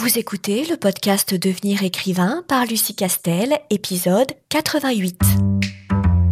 [0.00, 5.20] Vous écoutez le podcast Devenir écrivain par Lucie Castel, épisode 88.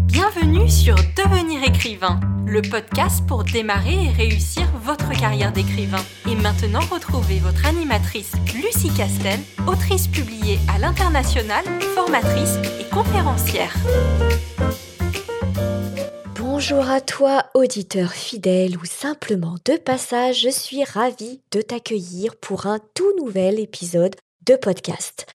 [0.05, 6.05] Bienvenue sur Devenir écrivain, le podcast pour démarrer et réussir votre carrière d'écrivain.
[6.31, 11.65] Et maintenant, retrouvez votre animatrice Lucie Castel, autrice publiée à l'international,
[11.97, 13.75] formatrice et conférencière.
[16.59, 22.65] Bonjour à toi, auditeur fidèle ou simplement de passage, je suis ravie de t'accueillir pour
[22.65, 24.17] un tout nouvel épisode
[24.47, 25.27] de podcast.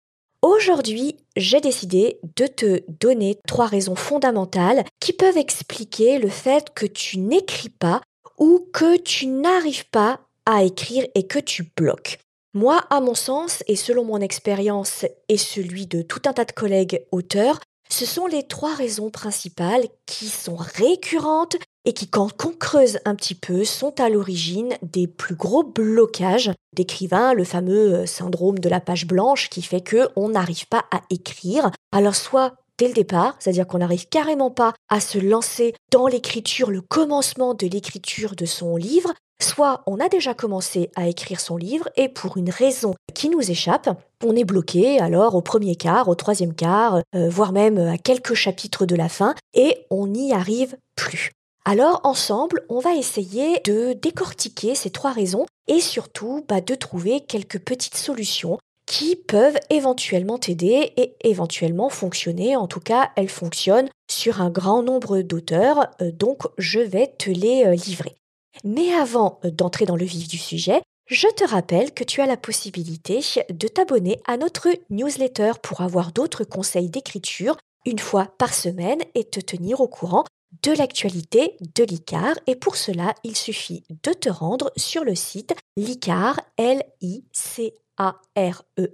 [0.41, 6.87] Aujourd'hui, j'ai décidé de te donner trois raisons fondamentales qui peuvent expliquer le fait que
[6.87, 8.01] tu n'écris pas
[8.39, 12.17] ou que tu n'arrives pas à écrire et que tu bloques.
[12.55, 16.51] Moi, à mon sens, et selon mon expérience et celui de tout un tas de
[16.51, 17.59] collègues auteurs,
[17.91, 23.15] ce sont les trois raisons principales qui sont récurrentes et qui, quand on creuse un
[23.15, 28.69] petit peu, sont à l'origine des plus gros blocages d'écrivains, le fameux euh, syndrome de
[28.69, 31.71] la page blanche qui fait que on n'arrive pas à écrire.
[31.91, 36.71] Alors soit dès le départ, c'est-à-dire qu'on n'arrive carrément pas à se lancer dans l'écriture,
[36.71, 41.57] le commencement de l'écriture de son livre, soit on a déjà commencé à écrire son
[41.57, 43.87] livre et pour une raison qui nous échappe,
[44.25, 48.33] on est bloqué alors au premier quart, au troisième quart, euh, voire même à quelques
[48.33, 51.33] chapitres de la fin et on n'y arrive plus.
[51.65, 57.21] Alors ensemble, on va essayer de décortiquer ces trois raisons et surtout bah, de trouver
[57.21, 62.55] quelques petites solutions qui peuvent éventuellement t'aider et éventuellement fonctionner.
[62.55, 67.29] En tout cas, elles fonctionnent sur un grand nombre d'auteurs, euh, donc je vais te
[67.29, 68.15] les euh, livrer.
[68.63, 72.25] Mais avant euh, d'entrer dans le vif du sujet, je te rappelle que tu as
[72.25, 78.53] la possibilité de t'abonner à notre newsletter pour avoir d'autres conseils d'écriture une fois par
[78.53, 80.23] semaine et te tenir au courant
[80.63, 82.35] de l'actualité de l'ICAR.
[82.47, 87.73] Et pour cela, il suffit de te rendre sur le site l'ICAR, l i c
[88.01, 88.87] a r e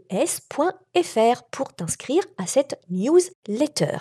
[1.52, 4.00] pour t'inscrire à cette newsletter.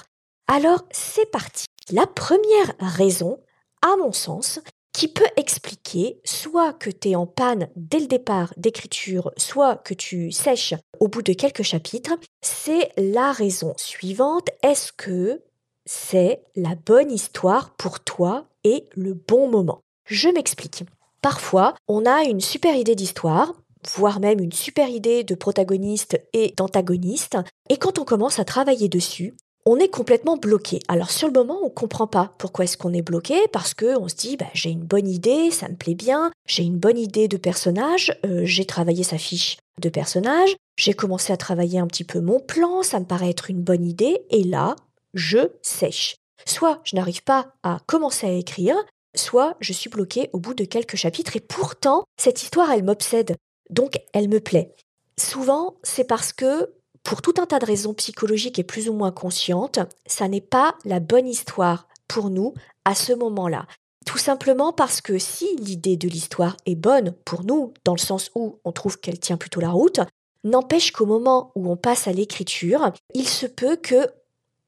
[0.49, 1.67] Alors, c'est parti.
[1.91, 3.39] La première raison,
[3.83, 4.61] à mon sens,
[4.93, 9.95] qui peut expliquer soit que tu es en panne dès le départ d'écriture, soit que
[9.95, 14.49] tu sèches au bout de quelques chapitres, c'est la raison suivante.
[14.62, 15.43] Est-ce que
[15.84, 19.83] c'est la bonne histoire pour toi et le bon moment?
[20.06, 20.84] Je m'explique.
[21.22, 23.53] Parfois, on a une super idée d'histoire,
[23.94, 27.36] voire même une super idée de protagoniste et d'antagoniste,
[27.69, 29.36] et quand on commence à travailler dessus,
[29.69, 30.78] on est complètement bloqué.
[30.86, 34.08] Alors sur le moment, on comprend pas pourquoi est-ce qu'on est bloqué parce que on
[34.08, 37.26] se dit bah, j'ai une bonne idée, ça me plaît bien, j'ai une bonne idée
[37.26, 42.04] de personnage, euh, j'ai travaillé sa fiche de personnage, j'ai commencé à travailler un petit
[42.04, 44.76] peu mon plan, ça me paraît être une bonne idée et là,
[45.14, 46.14] je sèche.
[46.47, 48.76] Soit je n'arrive pas à commencer à écrire,
[49.16, 53.34] soit je suis bloqué au bout de quelques chapitres et pourtant cette histoire elle m'obsède.
[53.71, 54.75] Donc elle me plaît.
[55.19, 56.72] Souvent, c'est parce que
[57.03, 60.75] pour tout un tas de raisons psychologiques et plus ou moins conscientes, ça n'est pas
[60.84, 62.54] la bonne histoire pour nous
[62.84, 63.66] à ce moment-là.
[64.04, 68.31] Tout simplement parce que si l'idée de l'histoire est bonne pour nous, dans le sens
[68.34, 70.00] où on trouve qu'elle tient plutôt la route,
[70.44, 74.09] n'empêche qu'au moment où on passe à l'écriture, il se peut que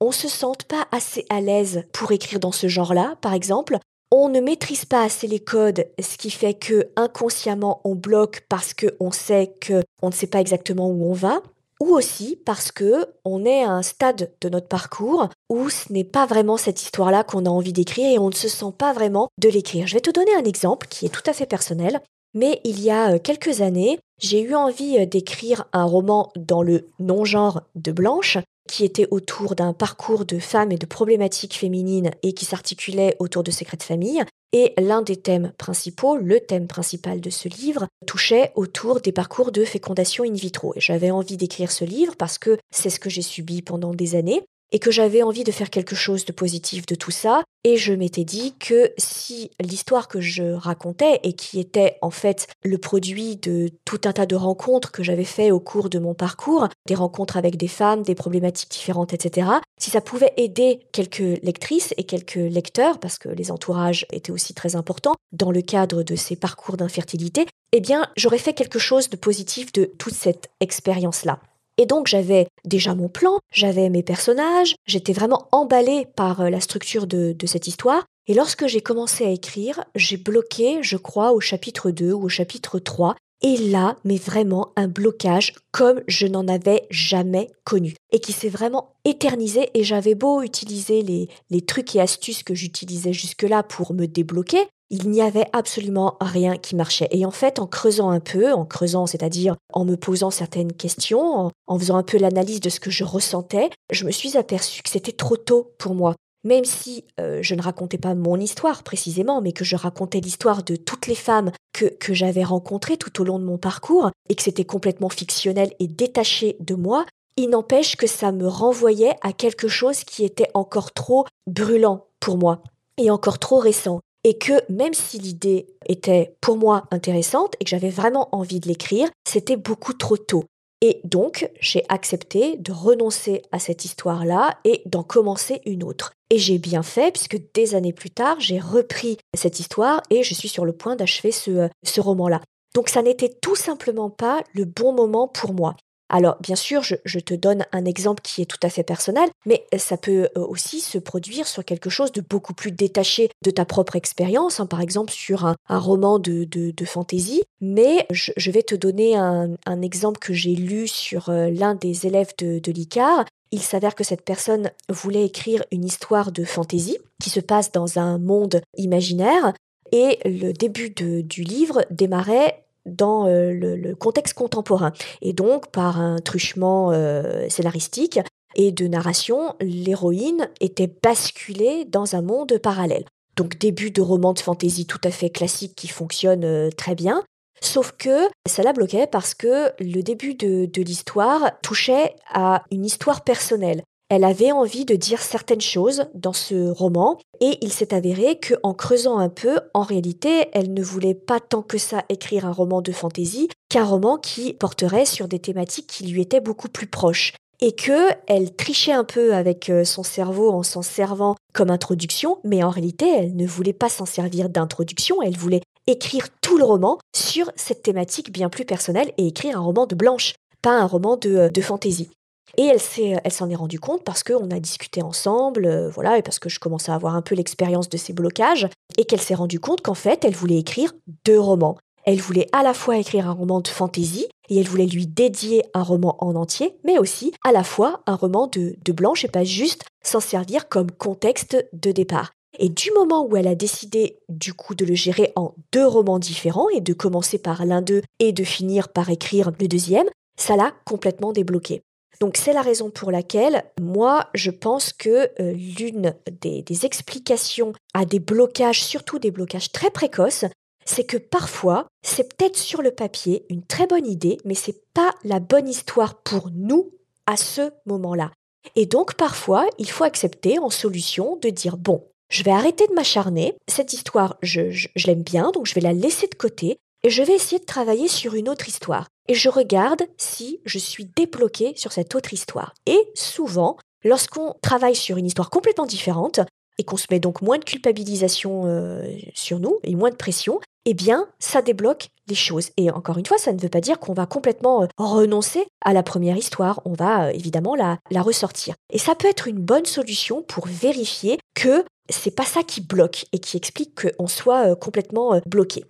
[0.01, 3.79] on se sente pas assez à l'aise pour écrire dans ce genre-là, par exemple.
[4.11, 8.73] On ne maîtrise pas assez les codes, ce qui fait que inconsciemment on bloque parce
[8.73, 11.43] qu'on sait que on ne sait pas exactement où on va
[11.81, 16.05] ou aussi parce que on est à un stade de notre parcours où ce n'est
[16.05, 19.29] pas vraiment cette histoire-là qu'on a envie d'écrire et on ne se sent pas vraiment
[19.39, 19.87] de l'écrire.
[19.87, 22.01] Je vais te donner un exemple qui est tout à fait personnel,
[22.35, 26.63] mais il y a euh, quelques années, j'ai eu envie euh, d'écrire un roman dans
[26.63, 32.11] le non-genre de Blanche qui était autour d'un parcours de femmes et de problématiques féminines
[32.23, 34.23] et qui s'articulait autour de secrets de famille.
[34.53, 39.53] Et l'un des thèmes principaux, le thème principal de ce livre, touchait autour des parcours
[39.53, 40.73] de fécondation in vitro.
[40.77, 44.15] Et j'avais envie d'écrire ce livre parce que c'est ce que j'ai subi pendant des
[44.15, 44.43] années
[44.73, 47.43] et que j'avais envie de faire quelque chose de positif de tout ça.
[47.65, 52.47] Et je m'étais dit que si l'histoire que je racontais et qui était en fait
[52.63, 56.15] le produit de tout un tas de rencontres que j'avais fait au cours de mon
[56.15, 59.49] parcours, des rencontres avec des femmes, des problématiques différentes, etc.,
[59.79, 64.55] si ça pouvait aider quelques lectrices et quelques lecteurs, parce que les entourages étaient aussi
[64.55, 69.11] très importants dans le cadre de ces parcours d'infertilité, eh bien, j'aurais fait quelque chose
[69.11, 71.41] de positif de toute cette expérience-là.
[71.79, 76.61] Et donc j'avais déjà mon plan, j'avais mes personnages, j'étais vraiment emballée par euh, la
[76.61, 78.05] structure de, de cette histoire.
[78.27, 82.29] Et lorsque j'ai commencé à écrire, j'ai bloqué, je crois, au chapitre 2 ou au
[82.29, 83.17] chapitre 3.
[83.41, 88.49] Et là, mais vraiment un blocage comme je n'en avais jamais connu et qui s'est
[88.49, 93.95] vraiment éternisé et j'avais beau utiliser les, les trucs et astuces que j'utilisais jusque-là pour
[93.95, 97.09] me débloquer, il n'y avait absolument rien qui marchait.
[97.11, 101.51] Et en fait, en creusant un peu, en creusant, c'est-à-dire en me posant certaines questions,
[101.67, 104.91] en, faisant un peu l'analyse de ce que je ressentais, je me suis aperçue que
[104.91, 106.15] c'était trop tôt pour moi.
[106.45, 110.63] Même si euh, je ne racontais pas mon histoire précisément, mais que je racontais l'histoire
[110.63, 114.35] de toutes les femmes que, que j'avais rencontrées tout au long de mon parcours, et
[114.35, 117.05] que c'était complètement fictionnel et détaché de moi,
[117.37, 122.37] il n'empêche que ça me renvoyait à quelque chose qui était encore trop brûlant pour
[122.37, 122.63] moi
[122.97, 127.71] et encore trop récent et que même si l'idée était pour moi intéressante et que
[127.71, 130.45] j'avais vraiment envie de l'écrire, c'était beaucoup trop tôt.
[130.81, 136.13] Et donc, j'ai accepté de renoncer à cette histoire-là et d'en commencer une autre.
[136.31, 140.35] Et j'ai bien fait, puisque des années plus tard, j'ai repris cette histoire et je
[140.35, 142.41] suis sur le point d'achever ce, ce roman-là.
[142.75, 145.75] Donc ça n'était tout simplement pas le bon moment pour moi.
[146.09, 149.67] Alors, bien sûr, je, te donne un exemple qui est tout à fait personnel, mais
[149.77, 153.65] ça peut euh, aussi se produire sur quelque chose de beaucoup plus détaché de ta
[153.65, 157.43] propre expérience, hein, par exemple sur un, roman de, de, fantaisie.
[157.61, 162.33] Mais je, vais te donner un, exemple que j'ai lu sur euh, l'un des élèves
[162.39, 163.25] de, de l'ICAR.
[163.51, 167.99] Il s'avère que cette personne voulait écrire une histoire de fantaisie qui se passe dans
[167.99, 169.53] un monde imaginaire
[169.93, 174.93] et le début du livre démarrait dans euh, le, contexte contemporain.
[175.23, 178.21] Et donc, par un truchement euh, scénaristique
[178.55, 183.05] et de narration, l'héroïne était basculée dans un monde parallèle.
[183.37, 187.23] Donc, début de roman de fantasy tout à fait classique qui fonctionne euh, très bien.
[187.61, 193.25] Sauf que ça la bloquait parce que le début de l'histoire touchait à une histoire
[193.25, 193.83] personnelle.
[194.11, 198.55] Elle avait envie de dire certaines choses dans ce roman et il s'est avéré que
[198.63, 202.53] en creusant un peu, en réalité, elle ne voulait pas tant que ça écrire un
[202.53, 206.87] roman de fantaisie qu'un roman qui porterait sur des thématiques qui lui étaient beaucoup plus
[206.87, 211.71] proches et que elle trichait un peu avec euh, son cerveau en s'en servant comme
[211.71, 216.57] introduction, mais en réalité, elle ne voulait pas s'en servir d'introduction, elle voulait écrire tout
[216.57, 220.79] le roman sur cette thématique bien plus personnelle et écrire un roman de blanche, pas
[220.79, 222.11] un roman de, euh, de fantaisie.
[222.57, 226.19] Et elle s'est, elle s'en est rendue compte parce qu'on a discuté ensemble, euh, voilà,
[226.19, 229.21] et parce que je commençais à avoir un peu l'expérience de ces blocages, et qu'elle
[229.21, 230.93] s'est rendue compte qu'en fait, elle voulait écrire
[231.25, 231.77] deux romans.
[232.05, 235.63] Elle voulait à la fois écrire un roman de fantaisie, et elle voulait lui dédier
[235.75, 239.29] un roman en entier, mais aussi à la fois un roman de, de blanche, et
[239.29, 242.33] pas juste s'en servir comme contexte de départ.
[242.59, 246.19] Et du moment où elle a décidé du coup de le gérer en deux romans
[246.19, 250.09] différents et de commencer par l'un d'eux et de finir par écrire le deuxième,
[250.39, 251.83] ça l'a complètement débloqué.
[252.21, 258.05] Donc c'est la raison pour laquelle moi je pense que euh, l'une des, explications à
[258.05, 260.45] des blocages, surtout des blocages très précoces,
[260.85, 265.15] c'est que parfois c'est peut-être sur le papier une très bonne idée, mais c'est pas
[265.23, 266.91] la bonne histoire pour nous
[267.27, 268.33] à ce moment-là.
[268.75, 272.95] Et donc parfois il faut accepter en solution de dire bon, je vais arrêter de
[272.95, 277.11] m'acharner, cette histoire je, je l'aime bien, donc je vais la laisser de côté, et
[277.11, 279.07] je vais essayer de travailler sur une autre histoire.
[279.29, 282.75] Et je regarde si je suis débloquée sur cette autre histoire.
[282.87, 286.41] Et souvent, lorsqu'on travaille sur une histoire complètement différente,
[286.79, 289.03] et qu'on se met donc moins de culpabilisation euh,
[289.35, 292.71] sur nous et moins de pression, eh bien, ça débloque les choses.
[292.77, 295.93] Et encore une fois, ça ne veut pas dire qu'on va complètement euh, renoncer à
[295.93, 296.81] la première histoire.
[296.85, 298.75] On va euh, évidemment la, la ressortir.
[298.91, 303.27] Et ça peut être une bonne solution pour vérifier que c'est pas ça qui bloque
[303.33, 305.85] et qui explique qu'on soit complètement bloqué.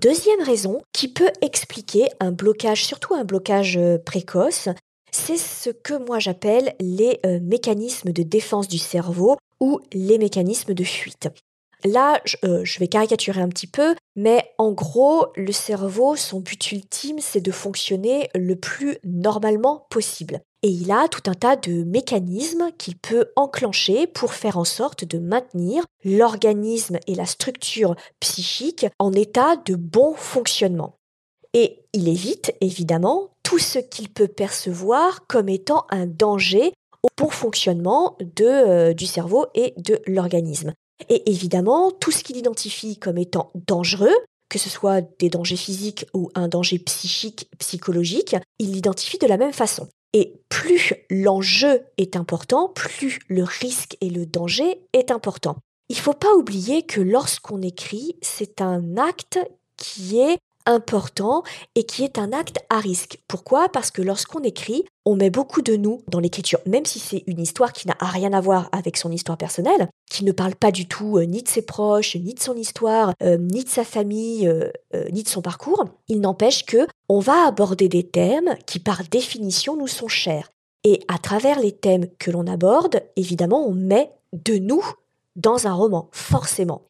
[0.00, 4.68] Deuxième raison qui peut expliquer un blocage, surtout un blocage euh, précoce,
[5.10, 10.72] c'est ce que moi j'appelle les euh, mécanismes de défense du cerveau ou les mécanismes
[10.72, 11.28] de fuite.
[11.84, 16.72] Là, euh, je, vais caricaturer un petit peu, mais en gros, le cerveau, son but
[16.72, 20.40] ultime, c'est de fonctionner le plus normalement possible.
[20.62, 25.04] Et il a tout un tas de mécanismes qu'il peut enclencher pour faire en sorte
[25.04, 30.96] de maintenir l'organisme et la structure psychique en état de bon fonctionnement.
[31.54, 36.72] Et il évite évidemment tout ce qu'il peut percevoir comme étant un danger
[37.04, 40.74] au bon fonctionnement euh, du cerveau et de l'organisme.
[41.08, 44.14] Et évidemment, tout ce qu'il identifie comme étant dangereux,
[44.48, 49.36] que ce soit des dangers physiques ou un danger psychique, psychologique, il l'identifie de la
[49.36, 49.88] même façon.
[50.14, 55.56] Et plus l'enjeu est important, plus le risque et le danger est important.
[55.90, 59.38] Il ne faut pas oublier que lorsqu'on écrit, c'est un acte
[59.76, 60.38] qui est
[60.68, 61.42] important
[61.74, 63.18] et qui est un acte à risque.
[63.26, 63.68] Pourquoi?
[63.68, 67.40] Parce que lorsqu'on écrit, on met beaucoup de nous dans l'écriture, même si c'est une
[67.40, 70.86] histoire qui n'a rien à voir avec son histoire personnelle, qui ne parle pas du
[70.86, 74.46] tout euh, ni de ses proches, ni de son histoire, euh, ni de sa famille,
[74.46, 74.70] euh,
[75.10, 75.86] ni de son parcours.
[76.08, 80.50] Il n'empêche que on va aborder des thèmes qui par définition nous sont chers.
[80.84, 84.84] Et à travers les thèmes que l'on aborde, évidemment, on met de nous
[85.36, 86.82] dans un roman, forcément.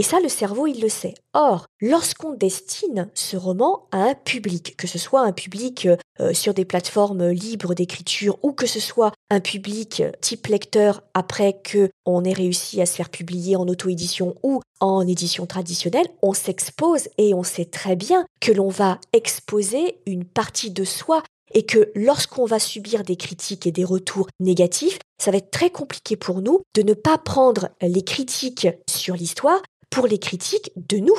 [0.00, 1.14] Et ça, le cerveau, il le sait.
[1.34, 5.88] Or, lorsqu'on destine ce roman à un public, que ce soit un public
[6.20, 11.60] euh, sur des plateformes libres d'écriture ou que ce soit un public type lecteur après
[11.64, 16.32] que on ait réussi à se faire publier en auto-édition ou en édition traditionnelle, on
[16.32, 21.24] s'expose et on sait très bien que l'on va exposer une partie de soi
[21.54, 25.70] et que lorsqu'on va subir des critiques et des retours négatifs, ça va être très
[25.70, 30.98] compliqué pour nous de ne pas prendre les critiques sur l'histoire pour les critiques de
[30.98, 31.18] nous.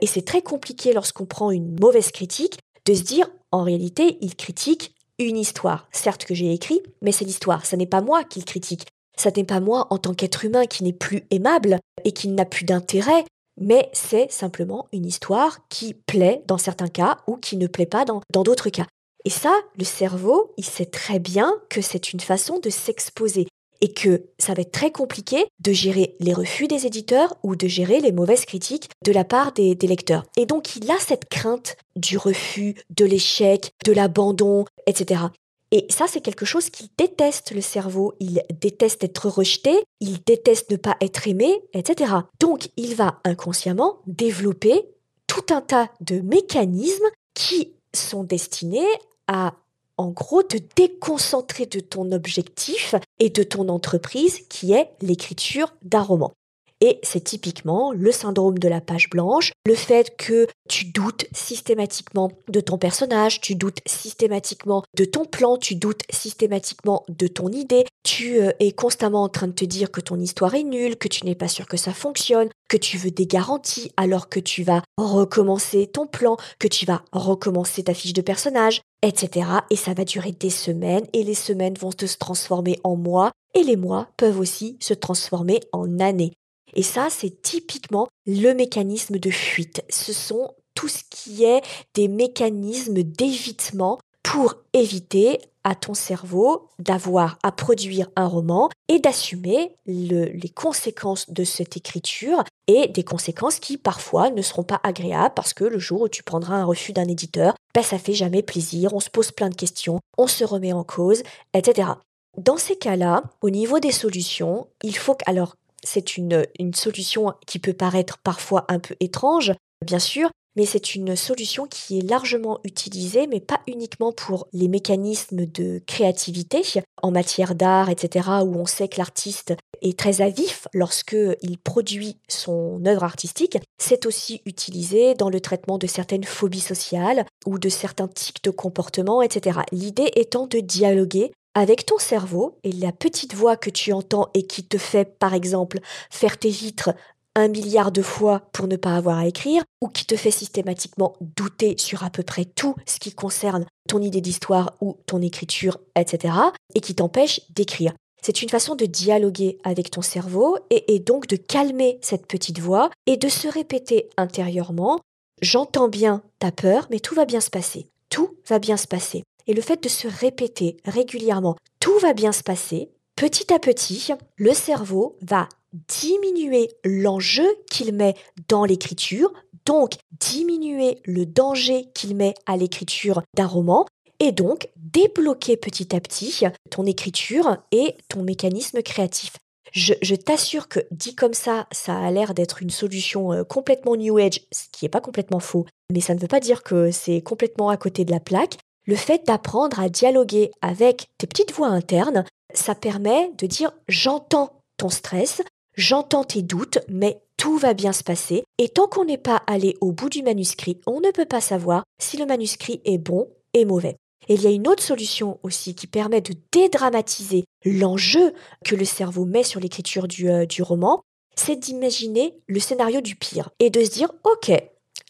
[0.00, 4.36] Et c'est très compliqué lorsqu'on prend une mauvaise critique de se dire en réalité, il
[4.36, 5.88] critique une histoire.
[5.90, 7.66] Certes que j'ai écrit, mais c'est l'histoire.
[7.66, 8.86] Ce n'est pas moi qu'il critique.
[9.16, 12.44] Ça n'est pas moi en tant qu'être humain qui n'est plus aimable et qui n'a
[12.44, 13.24] plus d'intérêt,
[13.60, 18.04] mais c'est simplement une histoire qui plaît dans certains cas ou qui ne plaît pas
[18.04, 18.86] dans d'autres cas.
[19.24, 23.48] Et ça, le cerveau, il sait très bien que c'est une façon de s'exposer
[23.80, 27.68] et que ça va être très compliqué de gérer les refus des éditeurs ou de
[27.68, 30.24] gérer les mauvaises critiques de la part des, lecteurs.
[30.36, 35.22] Et donc il a cette crainte du refus, de l'échec, de l'abandon, etc.
[35.70, 38.14] Et ça, c'est quelque chose qu'il déteste, le cerveau.
[38.20, 42.12] Il déteste être rejeté, il déteste ne pas être aimé, etc.
[42.40, 44.82] Donc, il va inconsciemment développer
[45.26, 47.04] tout un tas de mécanismes
[47.34, 48.88] qui sont destinés
[49.26, 49.54] à
[49.98, 56.02] en gros te déconcentrer de ton objectif et de ton entreprise qui est l'écriture d'un
[56.02, 56.32] roman.
[56.80, 62.30] Et c'est typiquement le syndrome de la page blanche, le fait que tu doutes systématiquement
[62.48, 67.84] de ton personnage, tu doutes systématiquement de ton plan, tu doutes systématiquement de ton idée,
[68.04, 71.08] tu euh, es constamment en train de te dire que ton histoire est nulle, que
[71.08, 74.62] tu n'es pas sûr que ça fonctionne, que tu veux des garanties alors que tu
[74.62, 79.48] vas recommencer ton plan, que tu vas recommencer ta fiche de personnage, etc.
[79.70, 83.62] Et ça va durer des semaines et les semaines vont se transformer en mois et
[83.62, 86.32] les mois peuvent aussi se transformer en années.
[86.74, 89.82] Et ça, c'est typiquement le mécanisme de fuite.
[89.90, 91.62] Ce sont tout ce qui est
[91.94, 99.74] des mécanismes d'évitement pour éviter à ton cerveau d'avoir à produire un roman et d'assumer
[99.86, 105.54] les conséquences de cette écriture et des conséquences qui parfois ne seront pas agréables parce
[105.54, 108.94] que le jour où tu prendras un refus d'un éditeur, ben ça fait jamais plaisir,
[108.94, 111.22] on se pose plein de questions, on se remet en cause,
[111.54, 111.88] etc.
[112.36, 115.54] Dans ces cas-là, au niveau des solutions, il faut alors
[115.84, 119.52] c'est une, solution qui peut paraître parfois un peu étrange,
[119.84, 124.66] bien sûr, mais c'est une solution qui est largement utilisée, mais pas uniquement pour les
[124.66, 126.62] mécanismes de créativité
[127.00, 132.16] en matière d'art, etc., où on sait que l'artiste est très avif lorsque il produit
[132.28, 133.58] son œuvre artistique.
[133.80, 138.50] C'est aussi utilisé dans le traitement de certaines phobies sociales ou de certains tics de
[138.50, 139.60] comportement, etc.
[139.70, 144.46] L'idée étant de dialoguer avec ton cerveau et la petite voix que tu entends et
[144.46, 146.90] qui te fait, par exemple, faire tes vitres
[147.34, 151.14] un milliard de fois pour ne pas avoir à écrire, ou qui te fait systématiquement
[151.20, 155.78] douter sur à peu près tout ce qui concerne ton idée d'histoire ou ton écriture,
[155.94, 156.34] etc.,
[156.74, 157.92] et qui t'empêche d'écrire.
[158.22, 162.90] C'est une façon de dialoguer avec ton cerveau et, donc de calmer cette petite voix
[163.06, 164.98] et de se répéter intérieurement
[165.40, 167.86] J'entends bien ta peur, mais tout va bien se passer.
[168.10, 169.22] Tout va bien se passer.
[169.48, 174.12] Et le fait de se répéter régulièrement, tout va bien se passer, petit à petit,
[174.36, 178.14] le cerveau va diminuer l'enjeu qu'il met
[178.48, 179.32] dans l'écriture,
[179.64, 183.86] donc diminuer le danger qu'il met à l'écriture d'un roman,
[184.20, 189.32] et donc débloquer petit à petit ton écriture et ton mécanisme créatif.
[189.72, 194.16] Je, t'assure que dit comme ça, ça a l'air d'être une solution euh, complètement New
[194.16, 197.20] Age, ce qui n'est pas complètement faux, mais ça ne veut pas dire que c'est
[197.20, 198.56] complètement à côté de la plaque
[198.88, 204.62] le fait d'apprendre à dialoguer avec tes petites voix internes, ça permet de dire j'entends
[204.78, 205.42] ton stress,
[205.76, 208.44] j'entends tes doutes, mais tout va bien se passer.
[208.56, 211.84] Et tant qu'on n'est pas allé au bout du manuscrit, on ne peut pas savoir
[212.00, 213.96] si le manuscrit est bon et mauvais.
[214.28, 218.32] Et il y a une autre solution aussi qui permet de dédramatiser l'enjeu
[218.64, 221.02] que le cerveau met sur l'écriture du, euh, roman,
[221.36, 224.50] c'est d'imaginer le scénario du pire et de se dire, ok,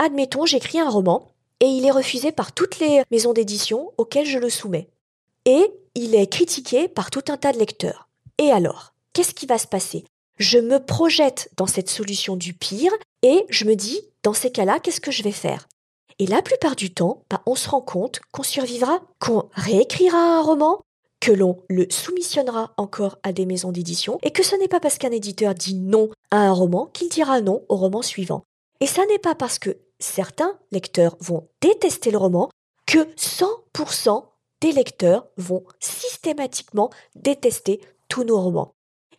[0.00, 1.28] admettons, j'écris un roman,
[1.60, 4.88] et il est refusé par toutes les maisons d'édition auxquelles je le soumets.
[5.44, 8.08] Et il est critiqué par tout un tas de lecteurs.
[8.38, 10.04] Et alors, qu'est-ce qui va se passer?
[10.38, 14.78] Je me projette dans cette solution du pire et je me dis, dans ces cas-là,
[14.78, 15.66] qu'est-ce que je vais faire?
[16.20, 20.42] Et la plupart du temps, bah, on se rend compte qu'on survivra, qu'on réécrira un
[20.42, 20.80] roman,
[21.20, 24.98] que l'on le soumissionnera encore à des maisons d'édition, et que ce n'est pas parce
[24.98, 28.44] qu'un éditeur dit non à un roman qu'il dira non au roman suivant.
[28.80, 32.50] Et ça n'est pas parce que certains lecteurs vont détester le roman
[32.87, 34.25] que 100%
[34.61, 38.75] des lecteurs vont systématiquement détester tous nos romans.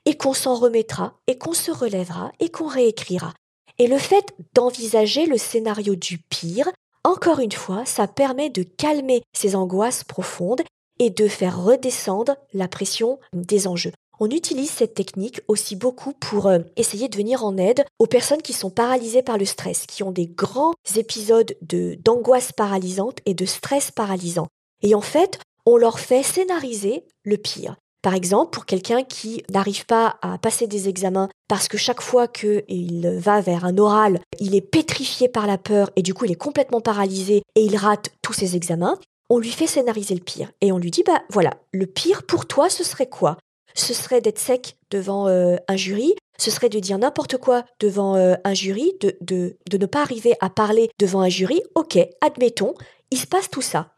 [0.06, 3.34] Et qu'on s'en remettra, et qu'on se relèvera, et qu'on réécrira.
[3.78, 6.70] Et le fait d'envisager le scénario du pire,
[7.04, 10.62] encore une fois, ça permet de calmer ces angoisses profondes
[11.00, 13.94] et de faire redescendre la pression des enjeux.
[14.22, 18.42] On utilise cette technique aussi beaucoup pour euh, essayer de venir en aide aux personnes
[18.42, 23.34] qui sont paralysées par le stress, qui ont des grands épisodes de d'angoisse paralysante et
[23.34, 24.48] de stress paralysant.
[24.82, 27.78] Et en fait, on leur fait scénariser le pire.
[28.02, 32.28] Par exemple, pour quelqu'un qui n'arrive pas à passer des examens parce que chaque fois
[32.28, 36.32] qu'il va vers un oral, il est pétrifié par la peur et du coup il
[36.32, 38.98] est complètement paralysé et il rate tous ses examens,
[39.30, 40.52] on lui fait scénariser le pire.
[40.62, 43.38] Et on lui dit, bah voilà, le pire pour toi, ce serait quoi?
[43.76, 48.16] Ce serait d'être sec devant euh, un jury, ce serait de dire n'importe quoi devant
[48.16, 51.62] euh, un jury, de, de, de ne pas arriver à parler devant un jury.
[51.76, 52.74] Ok, admettons,
[53.12, 53.94] il se passe tout ça.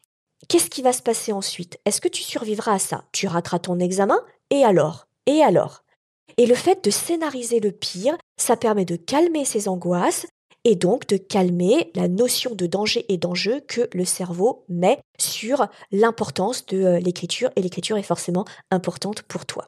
[0.48, 1.80] Qu'est-ce qui va se passer ensuite?
[1.86, 3.06] Est-ce que tu survivras à ça?
[3.12, 4.20] Tu rateras ton examen?
[4.50, 5.08] Et alors?
[5.28, 5.84] Et alors?
[6.38, 10.26] Et le fait de scénariser le pire, ça permet de calmer ses angoisses
[10.64, 15.68] et donc de calmer la notion de danger et d'enjeu que le cerveau met sur
[15.92, 19.68] l'importance de euh, l'écriture et l'écriture est forcément importante pour toi.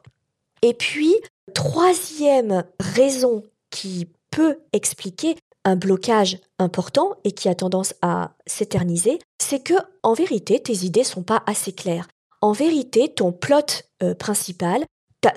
[0.62, 1.14] Et puis,
[1.54, 9.62] troisième raison qui peut expliquer un blocage important et qui a tendance à s'éterniser, c'est
[9.62, 12.08] que en vérité tes idées sont pas assez claires.
[12.40, 14.84] En vérité, ton plot euh, principal,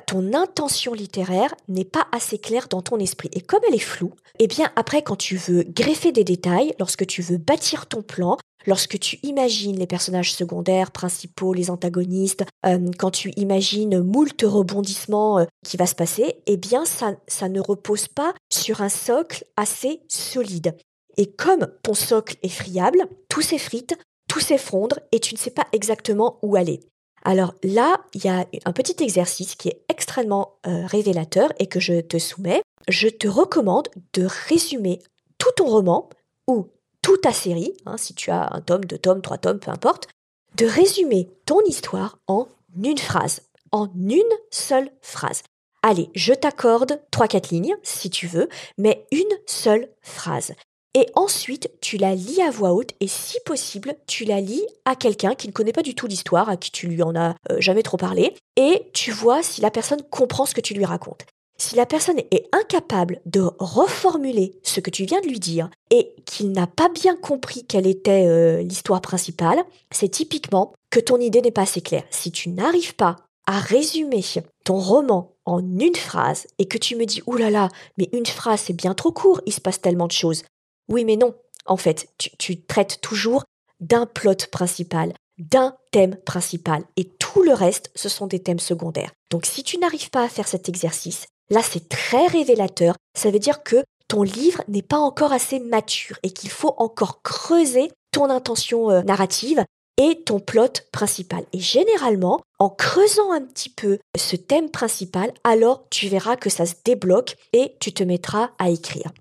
[0.06, 3.30] ton intention littéraire n'est pas assez claire dans ton esprit.
[3.34, 7.06] Et comme elle est floue, eh bien après quand tu veux greffer des détails, lorsque
[7.06, 12.92] tu veux bâtir ton plan, lorsque tu imagines les personnages secondaires, principaux, les antagonistes, euh,
[12.98, 17.60] quand tu imagines moult rebondissements euh, qui va se passer, eh bien ça, ça ne
[17.60, 20.76] repose pas sur un socle assez solide.
[21.18, 23.98] Et comme ton socle est friable, tout s'effrite,
[24.30, 26.82] tout s'effondre et tu ne sais pas exactement où aller.
[27.28, 31.82] Alors là, il y a un petit exercice qui est extrêmement euh, révélateur et que
[31.82, 32.62] je te soumets.
[32.88, 35.00] Je te recommande de résumer
[35.38, 36.08] tout ton roman
[36.48, 36.70] ou
[37.02, 40.08] toute ta série, hein, si tu as un tome, deux tomes, trois tomes, peu importe,
[40.56, 42.48] de résumer ton histoire en
[42.82, 43.42] une phrase,
[43.74, 45.44] en une seule phrase.
[45.84, 50.54] Allez, je t'accorde trois, quatre lignes, si tu veux, mais une seule phrase.
[50.98, 54.96] Et ensuite, tu la lis à voix haute et si possible, tu la lis à
[54.96, 57.58] quelqu'un qui ne connaît pas du tout l'histoire, à qui tu lui en as euh,
[57.60, 61.28] jamais trop parlé, et tu vois si la personne comprend ce que tu lui racontes.
[61.60, 66.16] Si la personne est incapable de reformuler ce que tu viens de lui dire et
[66.26, 69.60] qu'il n'a pas bien compris quelle était euh, l'histoire principale,
[69.92, 72.06] c'est typiquement que ton idée n'est pas assez claire.
[72.10, 74.24] Si tu n'arrives pas à résumer
[74.66, 78.26] ton roman en une phrase et que tu me dis oulala, là là, mais une
[78.26, 80.42] phrase c'est bien trop court, il se passe tellement de choses.
[80.90, 81.36] Oui, mais non.
[81.66, 83.44] En fait, tu, traites toujours
[83.80, 89.12] d'un plot principal, d'un thème principal et tout le reste, ce sont des thèmes secondaires.
[89.30, 92.96] Donc si tu n'arrives pas à faire cet exercice, Là, c'est très révélateur.
[93.18, 97.22] Ça veut dire que ton livre n'est pas encore assez mature et qu'il faut encore
[97.22, 99.64] creuser ton intention euh, narrative
[99.98, 101.46] et ton plot principal.
[101.54, 106.66] Et généralement, en creusant un petit peu ce thème principal, alors tu verras que ça
[106.66, 109.12] se débloque et tu te mettras à écrire.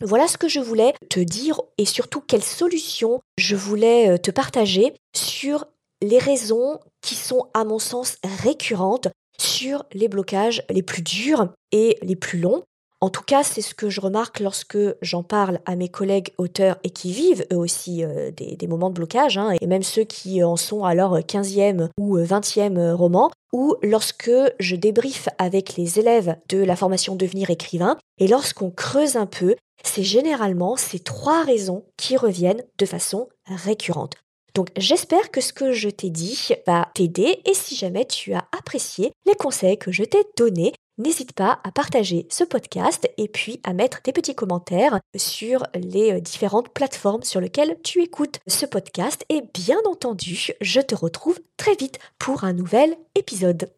[0.00, 4.30] Voilà ce que je voulais te dire et surtout quelles solutions je voulais euh, te
[4.30, 5.66] partager sur
[6.02, 11.98] les raisons qui sont à mon sens récurrentes sur les blocages les plus durs et
[12.02, 12.64] les plus longs.
[13.04, 16.78] En tout cas, c'est ce que je remarque lorsque j'en parle à mes collègues auteurs
[16.84, 20.42] et qui vivent eux aussi euh, des, moments de blocage, hein, et même ceux qui
[20.42, 26.38] en sont à leur 15e ou 20e roman, ou lorsque je débriefe avec les élèves
[26.48, 31.84] de la formation Devenir écrivain, et lorsqu'on creuse un peu, c'est généralement ces trois raisons
[31.98, 34.14] qui reviennent de façon récurrente.
[34.54, 38.46] Donc j'espère que ce que je t'ai dit va t'aider et si jamais tu as
[38.56, 43.58] apprécié les conseils que je t'ai donnés, N'hésite pas à partager ce podcast et puis
[43.64, 48.64] à mettre des petits commentaires sur les euh, différentes plateformes sur lesquelles tu écoutes ce
[48.64, 49.24] podcast.
[49.28, 53.68] Et bien entendu, je te retrouve très vite pour un nouvel épisode.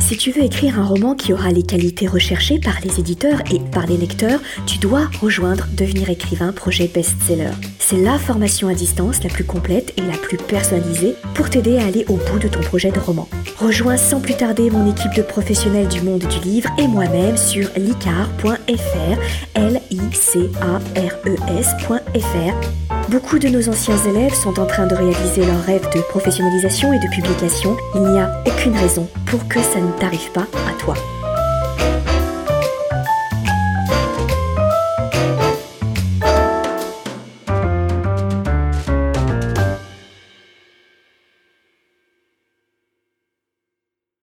[0.00, 3.60] Si tu veux écrire un roman qui aura les qualités recherchées par les éditeurs et
[3.70, 7.52] par les lecteurs, tu dois rejoindre Devenir écrivain projet best-seller.
[7.86, 11.84] C'est la formation à distance la plus complète et la plus personnalisée pour t'aider à
[11.84, 13.28] aller au bout de ton projet de roman.
[13.58, 17.68] Rejoins sans plus tarder mon équipe de professionnels du monde du livre et moi-même sur
[17.76, 19.18] licar.fr,
[19.54, 23.10] l i c a r e s.fr.
[23.10, 26.98] Beaucoup de nos anciens élèves sont en train de réaliser leur rêve de professionnalisation et
[27.00, 27.76] de publication.
[27.96, 30.94] Il n'y a aucune raison pour que ça ne t'arrive pas à toi.